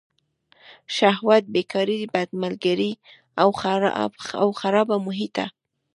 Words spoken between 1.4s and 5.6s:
بېکاري، بد ملګري او خرابه محیطه.